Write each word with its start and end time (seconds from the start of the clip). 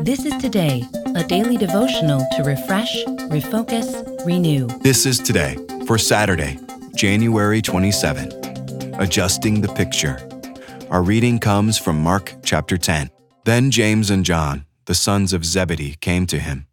This 0.00 0.24
is 0.24 0.34
Today, 0.36 0.82
a 1.14 1.22
daily 1.22 1.56
devotional 1.56 2.26
to 2.36 2.42
refresh, 2.42 3.04
refocus, 3.04 4.24
renew. 4.26 4.66
This 4.82 5.06
is 5.06 5.18
today 5.18 5.56
for 5.86 5.98
Saturday, 5.98 6.58
January 6.94 7.62
27. 7.62 8.94
Adjusting 9.00 9.60
the 9.60 9.68
picture. 9.68 10.28
Our 10.90 11.02
reading 11.02 11.38
comes 11.38 11.78
from 11.78 12.02
Mark 12.02 12.34
chapter 12.42 12.76
10. 12.76 13.10
Then 13.44 13.70
James 13.70 14.10
and 14.10 14.24
John, 14.24 14.66
the 14.86 14.94
sons 14.94 15.32
of 15.32 15.44
Zebedee, 15.44 15.96
came 16.00 16.26
to 16.26 16.38
him. 16.38 16.66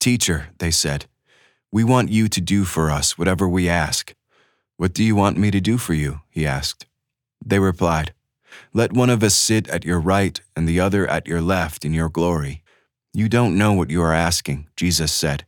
Teacher, 0.00 0.48
they 0.58 0.70
said, 0.70 1.06
we 1.70 1.84
want 1.84 2.10
you 2.10 2.28
to 2.28 2.40
do 2.40 2.64
for 2.64 2.90
us 2.90 3.18
whatever 3.18 3.48
we 3.48 3.68
ask. 3.68 4.14
What 4.76 4.94
do 4.94 5.04
you 5.04 5.14
want 5.14 5.36
me 5.36 5.50
to 5.50 5.60
do 5.60 5.76
for 5.76 5.94
you? 5.94 6.20
he 6.30 6.46
asked. 6.46 6.86
They 7.44 7.58
replied, 7.58 8.14
let 8.72 8.92
one 8.92 9.10
of 9.10 9.22
us 9.22 9.34
sit 9.34 9.68
at 9.68 9.84
your 9.84 10.00
right 10.00 10.40
and 10.56 10.68
the 10.68 10.80
other 10.80 11.06
at 11.08 11.26
your 11.26 11.40
left 11.40 11.84
in 11.84 11.92
your 11.92 12.08
glory. 12.08 12.62
You 13.12 13.28
don't 13.28 13.58
know 13.58 13.72
what 13.72 13.90
you 13.90 14.02
are 14.02 14.12
asking, 14.12 14.68
Jesus 14.76 15.12
said. 15.12 15.44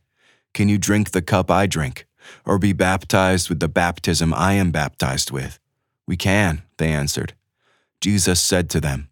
Can 0.53 0.67
you 0.67 0.77
drink 0.77 1.11
the 1.11 1.21
cup 1.21 1.49
I 1.49 1.67
drink, 1.67 2.05
or 2.45 2.57
be 2.57 2.73
baptized 2.73 3.49
with 3.49 3.59
the 3.59 3.69
baptism 3.69 4.33
I 4.33 4.53
am 4.53 4.71
baptized 4.71 5.31
with? 5.31 5.59
We 6.07 6.17
can, 6.17 6.63
they 6.77 6.91
answered. 6.91 7.33
Jesus 8.01 8.41
said 8.41 8.69
to 8.71 8.81
them, 8.81 9.09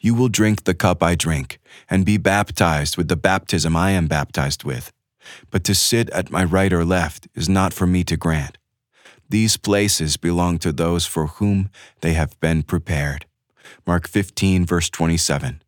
You 0.00 0.14
will 0.14 0.28
drink 0.28 0.64
the 0.64 0.74
cup 0.74 1.02
I 1.02 1.14
drink, 1.14 1.58
and 1.90 2.06
be 2.06 2.16
baptized 2.16 2.96
with 2.96 3.08
the 3.08 3.16
baptism 3.16 3.76
I 3.76 3.90
am 3.90 4.06
baptized 4.06 4.64
with. 4.64 4.92
But 5.50 5.64
to 5.64 5.74
sit 5.74 6.08
at 6.10 6.30
my 6.30 6.44
right 6.44 6.72
or 6.72 6.84
left 6.84 7.28
is 7.34 7.48
not 7.48 7.74
for 7.74 7.86
me 7.86 8.04
to 8.04 8.16
grant. 8.16 8.56
These 9.28 9.56
places 9.56 10.16
belong 10.16 10.58
to 10.60 10.72
those 10.72 11.06
for 11.06 11.26
whom 11.26 11.70
they 12.00 12.14
have 12.14 12.38
been 12.40 12.62
prepared. 12.62 13.26
Mark 13.86 14.08
15, 14.08 14.66
verse 14.66 14.90
27. 14.90 15.62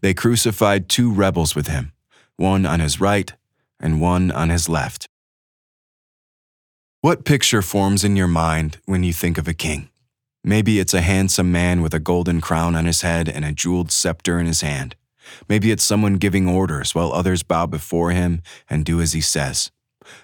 They 0.00 0.14
crucified 0.14 0.88
two 0.88 1.12
rebels 1.12 1.54
with 1.54 1.68
him, 1.68 1.92
one 2.36 2.66
on 2.66 2.80
his 2.80 3.00
right 3.00 3.32
and 3.80 4.00
one 4.00 4.30
on 4.30 4.50
his 4.50 4.68
left. 4.68 5.08
What 7.00 7.24
picture 7.24 7.62
forms 7.62 8.04
in 8.04 8.16
your 8.16 8.28
mind 8.28 8.78
when 8.86 9.04
you 9.04 9.12
think 9.12 9.38
of 9.38 9.46
a 9.46 9.54
king? 9.54 9.90
Maybe 10.42 10.78
it's 10.78 10.94
a 10.94 11.00
handsome 11.00 11.50
man 11.52 11.82
with 11.82 11.92
a 11.92 11.98
golden 12.00 12.40
crown 12.40 12.74
on 12.74 12.84
his 12.86 13.02
head 13.02 13.28
and 13.28 13.44
a 13.44 13.52
jeweled 13.52 13.90
scepter 13.90 14.38
in 14.38 14.46
his 14.46 14.60
hand. 14.60 14.96
Maybe 15.48 15.70
it's 15.70 15.84
someone 15.84 16.14
giving 16.14 16.48
orders 16.48 16.94
while 16.94 17.12
others 17.12 17.42
bow 17.42 17.66
before 17.66 18.12
him 18.12 18.42
and 18.70 18.84
do 18.84 19.00
as 19.00 19.12
he 19.12 19.20
says. 19.20 19.70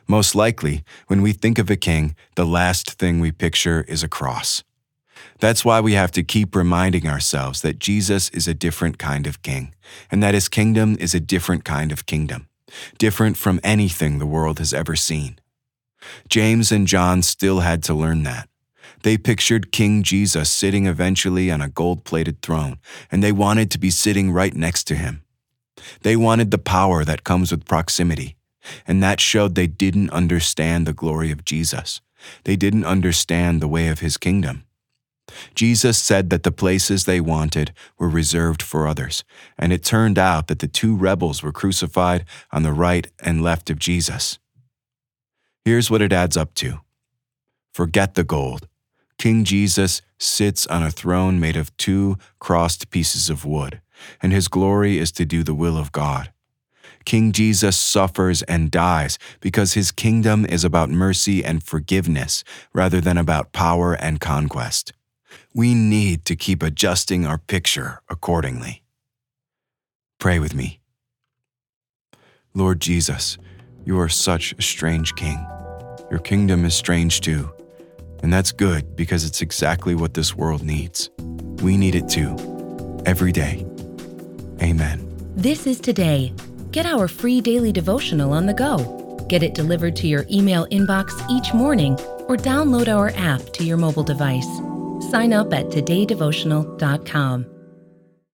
Most 0.06 0.34
likely, 0.34 0.84
when 1.08 1.22
we 1.22 1.32
think 1.32 1.58
of 1.58 1.70
a 1.70 1.76
king, 1.76 2.14
the 2.36 2.46
last 2.46 2.92
thing 2.92 3.18
we 3.20 3.32
picture 3.32 3.84
is 3.88 4.02
a 4.02 4.08
cross. 4.08 4.62
That's 5.40 5.64
why 5.64 5.80
we 5.80 5.94
have 5.94 6.12
to 6.12 6.22
keep 6.22 6.54
reminding 6.54 7.06
ourselves 7.06 7.62
that 7.62 7.78
Jesus 7.78 8.28
is 8.30 8.46
a 8.46 8.54
different 8.54 8.98
kind 8.98 9.26
of 9.26 9.42
king, 9.42 9.74
and 10.10 10.22
that 10.22 10.34
his 10.34 10.48
kingdom 10.48 10.96
is 11.00 11.14
a 11.14 11.20
different 11.20 11.64
kind 11.64 11.92
of 11.92 12.06
kingdom, 12.06 12.48
different 12.98 13.36
from 13.36 13.60
anything 13.62 14.18
the 14.18 14.26
world 14.26 14.58
has 14.58 14.72
ever 14.72 14.96
seen. 14.96 15.38
James 16.28 16.72
and 16.72 16.86
John 16.86 17.22
still 17.22 17.60
had 17.60 17.82
to 17.84 17.94
learn 17.94 18.22
that. 18.22 18.48
They 19.02 19.16
pictured 19.18 19.72
King 19.72 20.02
Jesus 20.02 20.50
sitting 20.50 20.86
eventually 20.86 21.50
on 21.50 21.60
a 21.60 21.68
gold 21.68 22.04
plated 22.04 22.40
throne, 22.40 22.78
and 23.10 23.22
they 23.22 23.32
wanted 23.32 23.70
to 23.72 23.78
be 23.78 23.90
sitting 23.90 24.30
right 24.30 24.54
next 24.54 24.84
to 24.84 24.94
him. 24.94 25.22
They 26.02 26.16
wanted 26.16 26.50
the 26.50 26.58
power 26.58 27.04
that 27.04 27.24
comes 27.24 27.50
with 27.50 27.64
proximity, 27.64 28.36
and 28.86 29.02
that 29.02 29.20
showed 29.20 29.54
they 29.54 29.66
didn't 29.66 30.10
understand 30.10 30.86
the 30.86 30.92
glory 30.92 31.32
of 31.32 31.44
Jesus. 31.44 32.00
They 32.44 32.54
didn't 32.54 32.84
understand 32.84 33.60
the 33.60 33.68
way 33.68 33.88
of 33.88 33.98
his 33.98 34.16
kingdom. 34.16 34.64
Jesus 35.54 35.98
said 35.98 36.30
that 36.30 36.42
the 36.42 36.52
places 36.52 37.04
they 37.04 37.20
wanted 37.20 37.72
were 37.98 38.08
reserved 38.08 38.62
for 38.62 38.86
others, 38.86 39.24
and 39.58 39.72
it 39.72 39.84
turned 39.84 40.18
out 40.18 40.48
that 40.48 40.58
the 40.58 40.68
two 40.68 40.96
rebels 40.96 41.42
were 41.42 41.52
crucified 41.52 42.24
on 42.50 42.62
the 42.62 42.72
right 42.72 43.06
and 43.20 43.42
left 43.42 43.70
of 43.70 43.78
Jesus. 43.78 44.38
Here's 45.64 45.90
what 45.90 46.02
it 46.02 46.12
adds 46.12 46.36
up 46.36 46.54
to 46.54 46.80
Forget 47.72 48.14
the 48.14 48.24
gold. 48.24 48.68
King 49.18 49.44
Jesus 49.44 50.02
sits 50.18 50.66
on 50.66 50.82
a 50.82 50.90
throne 50.90 51.38
made 51.38 51.56
of 51.56 51.74
two 51.76 52.16
crossed 52.38 52.90
pieces 52.90 53.30
of 53.30 53.44
wood, 53.44 53.80
and 54.20 54.32
his 54.32 54.48
glory 54.48 54.98
is 54.98 55.12
to 55.12 55.24
do 55.24 55.42
the 55.42 55.54
will 55.54 55.78
of 55.78 55.92
God. 55.92 56.32
King 57.04 57.32
Jesus 57.32 57.76
suffers 57.76 58.42
and 58.42 58.70
dies 58.70 59.18
because 59.40 59.74
his 59.74 59.90
kingdom 59.92 60.44
is 60.44 60.64
about 60.64 60.90
mercy 60.90 61.44
and 61.44 61.62
forgiveness 61.62 62.44
rather 62.72 63.00
than 63.00 63.18
about 63.18 63.52
power 63.52 63.94
and 63.94 64.20
conquest. 64.20 64.92
We 65.54 65.74
need 65.74 66.24
to 66.24 66.36
keep 66.36 66.62
adjusting 66.62 67.26
our 67.26 67.36
picture 67.36 68.00
accordingly. 68.08 68.82
Pray 70.18 70.38
with 70.38 70.54
me. 70.54 70.80
Lord 72.54 72.80
Jesus, 72.80 73.36
you 73.84 73.98
are 74.00 74.08
such 74.08 74.54
a 74.58 74.62
strange 74.62 75.14
king. 75.14 75.44
Your 76.10 76.20
kingdom 76.20 76.64
is 76.64 76.74
strange 76.74 77.20
too. 77.20 77.52
And 78.22 78.32
that's 78.32 78.52
good 78.52 78.96
because 78.96 79.24
it's 79.26 79.42
exactly 79.42 79.94
what 79.94 80.14
this 80.14 80.34
world 80.34 80.62
needs. 80.62 81.10
We 81.62 81.76
need 81.76 81.96
it 81.96 82.08
too, 82.08 82.36
every 83.04 83.32
day. 83.32 83.66
Amen. 84.62 85.06
This 85.36 85.66
is 85.66 85.80
Today. 85.80 86.32
Get 86.70 86.86
our 86.86 87.08
free 87.08 87.42
daily 87.42 87.72
devotional 87.72 88.32
on 88.32 88.46
the 88.46 88.54
go. 88.54 89.26
Get 89.28 89.42
it 89.42 89.54
delivered 89.54 89.96
to 89.96 90.06
your 90.06 90.24
email 90.30 90.66
inbox 90.68 91.12
each 91.28 91.52
morning 91.52 91.94
or 92.28 92.36
download 92.36 92.88
our 92.88 93.10
app 93.16 93.52
to 93.54 93.64
your 93.64 93.76
mobile 93.76 94.04
device. 94.04 94.48
Sign 95.12 95.34
up 95.34 95.52
at 95.52 95.66
todaydevotional.com. 95.66 97.61